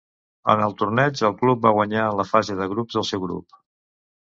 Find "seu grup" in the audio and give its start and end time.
3.13-3.63